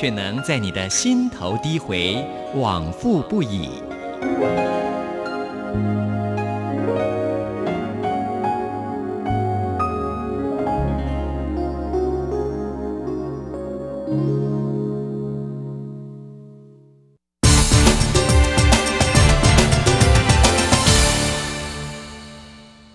[0.00, 3.68] 却能在你的心头低回，往复不已。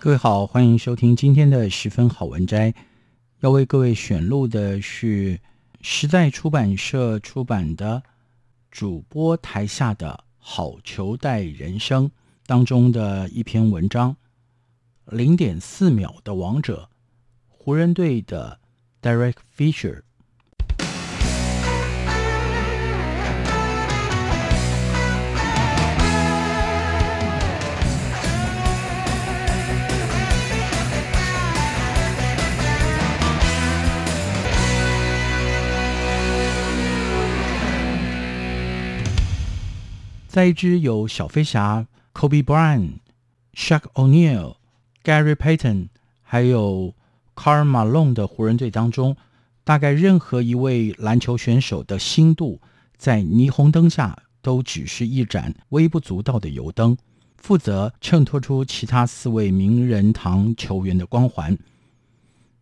[0.00, 2.74] 各位好，欢迎收听今天的十分好文摘。
[3.38, 5.38] 要为各位选录的是
[5.90, 8.00] 时代出版社出版的
[8.70, 12.08] 《主播台下的好球带人生》
[12.44, 14.14] 当中的一篇文章，
[15.16, 16.90] 《零点四秒的王者》，
[17.48, 18.60] 湖人队的
[19.00, 20.02] Derek Fisher。
[40.28, 42.98] 在一支有小飞侠 Kobe Bryant、
[43.54, 44.56] Shaq O'Neal、
[45.02, 45.88] Gary Payton，
[46.20, 46.94] 还有
[47.34, 49.16] Karl Malone 的湖人队当中，
[49.64, 52.60] 大概任何一位篮球选手的心度，
[52.98, 56.98] 在霓虹灯下都只是一盏微不足道的油灯，
[57.38, 61.56] 负责衬托出其他四位名人堂球员的光环。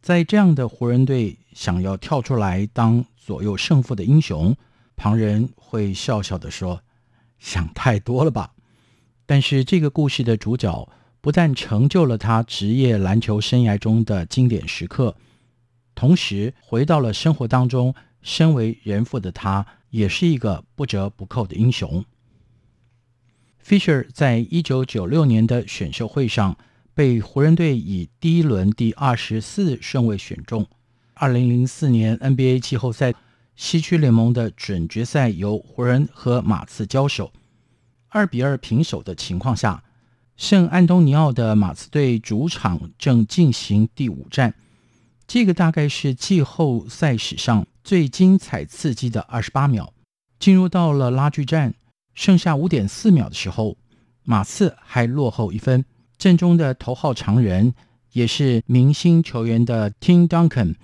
[0.00, 4.56] 在这样的湖人队想要跳出来当左右胜负的英雄，
[4.96, 6.80] 旁人会笑笑地说。
[7.40, 8.52] 想太多了吧？
[9.26, 10.88] 但是这个故事的主角
[11.20, 15.16] 不但成就了他职业篮球生涯中的经典时刻，
[15.94, 22.04] 同时回到了生活当中，身为人父的他也是一个不折不扣的英雄。
[23.64, 26.56] Fisher 在一九九六年的选秀会上
[26.94, 30.66] 被湖人队以第一轮第二十四顺位选中。
[31.14, 33.14] 二零零四年 NBA 季后赛。
[33.56, 37.32] 西区联盟的准决赛由湖人和马刺交手，
[38.08, 39.84] 二比二平手的情况下，
[40.36, 44.54] 圣安东尼奥的马刺队主场正进行第五战。
[45.26, 49.92] 这个大概是季后赛史上最精彩刺激的二十八秒。
[50.38, 51.74] 进入到了拉锯战，
[52.14, 53.76] 剩下五点四秒的时候，
[54.24, 55.84] 马刺还落后一分。
[56.16, 57.74] 阵中的头号长人，
[58.12, 60.74] 也是明星球员的 Tim Duncan，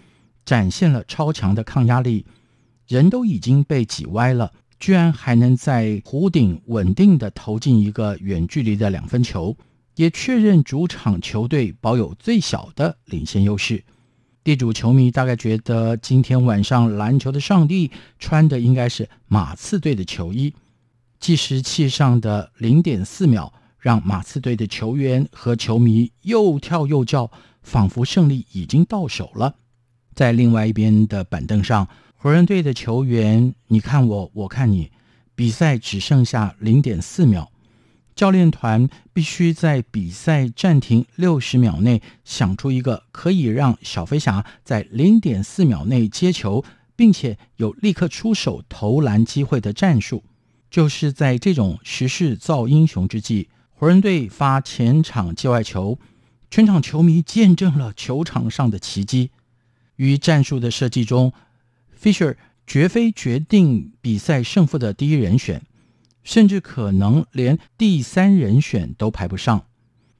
[0.45, 2.27] 展现了超强的抗压力。
[2.89, 9.57] 人都已经被挤歪了，居然还能在弧顶稳定地投进一个远距离的两分球，
[9.97, 13.83] 也确认主场球队保有最小的领先优势。
[14.45, 20.55] 地主球迷大概觉得今天晚上篮球的上帝穿的应该是马刺队的球衣。
[21.19, 27.29] 计时器上的零点四秒，让马刺队的球员和球迷又跳又叫，
[27.63, 29.57] 仿佛胜利已经到手了。
[30.15, 31.89] 在另外一边的板凳上。
[32.19, 34.91] 湖人队的球员，你看我，我看你，
[35.35, 37.51] 比赛只剩下零点四秒，
[38.15, 46.65] 教练团必须在比赛暂停六十秒内想出一个可以让小飞侠在零点四秒内接球，
[46.97, 50.25] 并且有立刻出手投篮机会的战术。
[50.71, 55.99] 就是在这种时势造英雄之际，湖人队发前场界外球，
[56.51, 59.31] 全场球迷见证了球场上的奇迹。
[59.97, 61.35] 于战术的设计中。
[62.01, 62.37] Fisher
[62.67, 65.63] 绝非决定比赛胜负的第一人选，
[66.23, 69.65] 甚至可能连第三人选都排不上。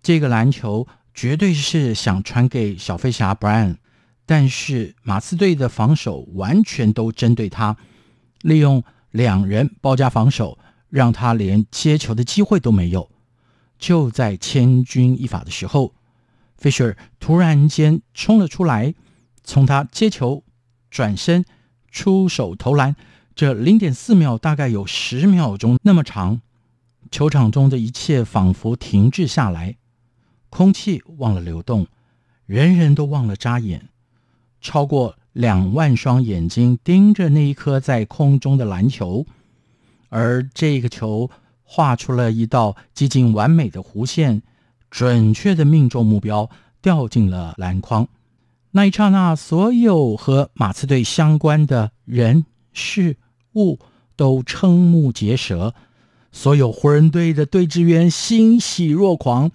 [0.03, 3.77] 这个篮球绝对是想传给小飞侠 Brian，
[4.25, 7.77] 但是马刺队的防守完全都针对他，
[8.43, 10.59] 利用两人包夹防守，
[10.89, 13.11] 让他连接球的机会都没有。
[13.79, 15.95] 就在千钧一发的时候
[16.61, 18.95] ，Fisher 突然间冲了出来，
[19.43, 20.45] 从他接球
[20.91, 21.45] 转身。
[21.91, 22.97] 出手投篮，
[23.35, 26.41] 这零点四秒大概有十秒钟那么长，
[27.11, 29.77] 球场中的一切仿佛停滞下来，
[30.49, 31.87] 空气忘了流动，
[32.47, 33.89] 人人都忘了眨眼，
[34.61, 39.27] 超过两万双眼睛盯着那一颗在空中的篮球，
[40.09, 41.31] 而这个球
[41.63, 44.43] 画出了一道几近完美的弧线，
[44.91, 46.49] 准确的命中目标，
[46.81, 48.09] 掉进了篮筐。
[48.77, 52.45] 那一刹那，所有和马刺队相关的人
[52.75, 53.17] 事
[53.55, 53.79] 物
[54.17, 55.75] 都瞠目结舌，
[56.31, 59.51] 所有湖人队的队职员欣喜若狂，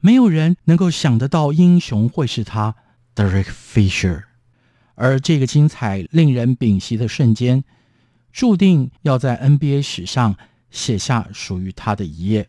[0.00, 2.74] 没有人能够想得到英雄会是他
[3.14, 4.22] ，Derek Fisher。
[4.94, 7.64] 而这个精彩、令人屏息的瞬间，
[8.32, 10.36] 注定要在 NBA 史上
[10.70, 12.48] 写下属于他的一页。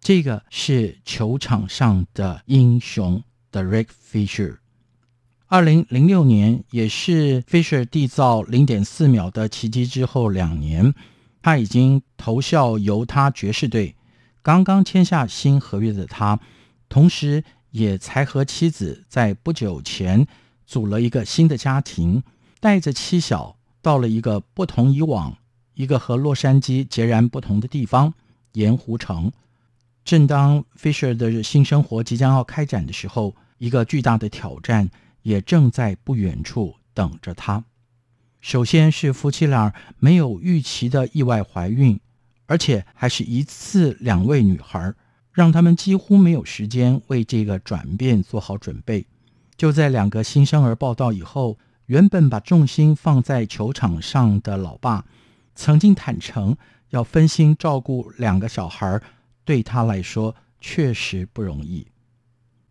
[0.00, 3.22] 这个是球场上的英雄
[3.52, 4.56] ，Derek Fisher。
[5.52, 10.94] 二零零六年，也是 Fisher 缔造零点四秒的奇迹之后两年。
[11.42, 13.94] 他已经投效犹他爵士队，
[14.40, 16.40] 刚刚签下新合约的他，
[16.88, 20.26] 同时也才和妻子在不久前
[20.64, 22.22] 组了一个新的家庭，
[22.58, 25.36] 带着妻小到了一个不同以往、
[25.74, 28.14] 一个和洛杉矶截然不同的地方——
[28.54, 29.30] 盐湖城。
[30.02, 34.88] 正当 Fisher 的新生活即将要开展的时候，一个巨大的挑战
[35.22, 37.64] 也正在不远处等着他。
[38.40, 41.98] 首先是夫妻俩没有预期的意外怀孕，
[42.46, 44.92] 而且还是一次两位女孩，
[45.32, 49.06] 让他们几乎没有时间为这个转变做好准备。
[49.56, 55.04] 就在两个新生儿报到以后，原本把重心放在球场上的老爸，
[55.54, 56.56] 曾经坦诚
[56.90, 59.00] 要分心照顾两个小孩，
[59.44, 61.86] 对他来说确实不容易。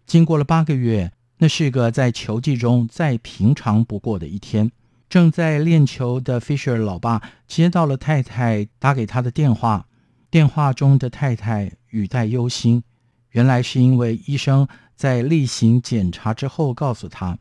[0.06, 4.72] 经过了八个月，那是个在球季中再平常不过的一天。
[5.10, 9.88] 正在练球的 Fisher 老爸接到了太太打给他的电话，
[10.30, 12.84] 电话中的太太语带忧心，
[13.32, 17.40] 原来是因为医生在例行检查之后告诉他，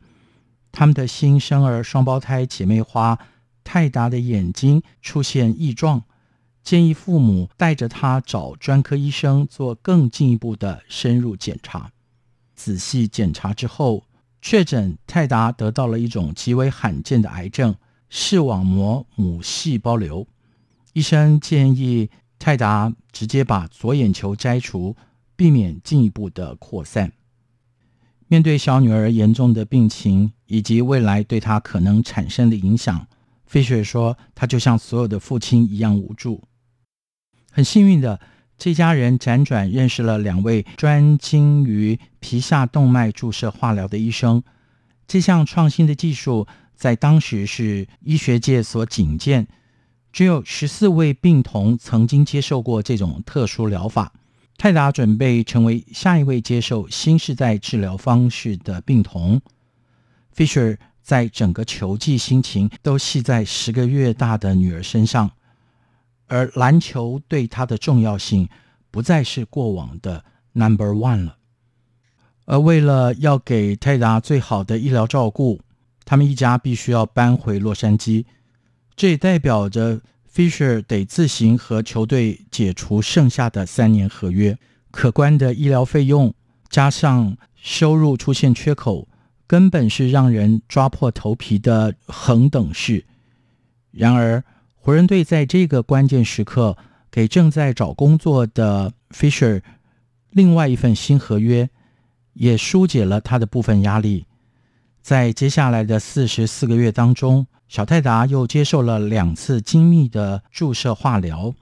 [0.71, 3.19] 他们的新生儿双胞胎姐妹花
[3.63, 6.03] 泰达的眼睛出现异状，
[6.63, 11.91] 建议父母带着他找专科医生做更进一步的深入检查。
[12.63, 14.03] 仔细检查之后，
[14.39, 17.75] 确诊泰达得到了一种极为罕见的癌症——
[18.07, 20.27] 视网膜母细胞瘤。
[20.93, 24.95] 医生建议泰达直接把左眼球摘除，
[25.35, 27.11] 避免进一步的扩散。
[28.27, 33.07] 面对小女儿严重的病情以及未来对她可能产生的影响
[33.49, 36.43] ，Fisher 说：“他就像所有的父亲一样无助。
[37.49, 38.19] 很幸运的。”
[38.63, 44.43] 这家人辗转认识了两位专精于皮下动脉注射化疗的医生。
[45.07, 49.47] 这项创新的技术在当时是医学界所仅见，
[50.13, 54.13] 只有十四位病童曾经接受过这种特殊疗法。
[54.59, 59.41] 泰达准备成为下一位接受新时代治疗方式的病童。
[60.35, 65.31] Fisher 在整个球季心情都系在十个月大的女儿身上。
[66.31, 68.47] 而篮球对他的重要性
[68.89, 70.23] 不再是过往的
[70.53, 71.35] number one 了。
[72.45, 75.59] 而为了要给泰达最好的医疗照顾，
[76.05, 78.23] 他们一家必须要搬回洛杉矶。
[78.95, 79.99] 这也代表着
[80.33, 84.57] Fisher 得自行和球队解除剩下的三年合约。
[84.89, 86.33] 可观的医疗费用
[86.69, 89.09] 加上收入出现缺口，
[89.47, 93.03] 根本是让人抓破头皮的横等式。
[93.91, 94.41] 然而，
[94.83, 96.75] 湖人队在这个关键时刻
[97.11, 99.61] 给正在找工作的 Fisher
[100.31, 101.69] 另外一份新合约，
[102.33, 104.25] 也疏解了他的部分压力。
[105.03, 111.53] 在接下来的四十四个月当中，小泰达又接受了两次精密的注射化疗。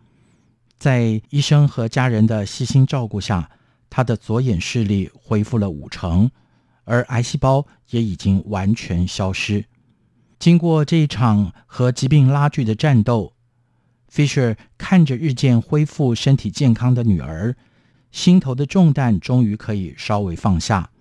[0.77, 3.50] 在医生和家人的细心照顾下，
[3.89, 6.32] 他的左眼视力恢复了五成，
[6.86, 9.65] 而癌细胞也已经完全消失。
[10.39, 13.34] 经过这一场和疾病拉锯的战斗
[14.10, 17.58] ，Fisher 看着日渐恢复身体健康的女儿，
[18.10, 20.91] 心头的重担终于可以稍微放下。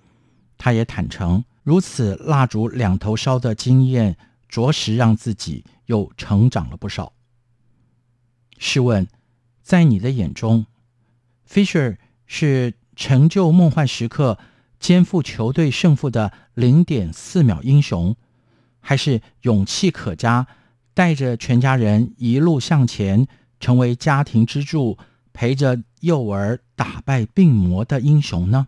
[0.57, 4.17] 他也坦诚，如此蜡烛两头烧的经验，
[4.49, 7.13] 着实让自己又成长了不少。
[8.59, 9.07] 试问，
[9.63, 10.67] 在你的眼中
[11.49, 14.37] ，Fisher 是成就梦幻时刻、
[14.81, 18.17] 肩负球队胜负的零点四秒英雄？
[18.81, 20.47] 还是勇气可嘉，
[20.95, 23.27] 带着全家人一路向前，
[23.61, 24.99] 成为家庭支柱，
[25.33, 28.67] 陪着幼儿打败病魔的英雄呢？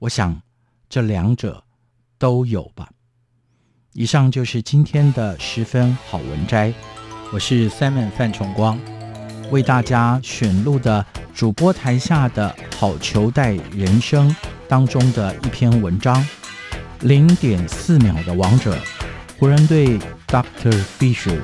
[0.00, 0.42] 我想，
[0.88, 1.64] 这两者
[2.18, 2.90] 都有吧。
[3.92, 6.72] 以上就是今天的十分好文摘，
[7.32, 8.78] 我是 Simon 范崇光，
[9.50, 14.34] 为大家选录的主播台下的好球带人生
[14.66, 16.26] 当中的一篇文章。
[17.02, 18.76] 零点四秒的王者，
[19.38, 20.72] 湖人队 Dr.
[20.98, 21.40] Fisher。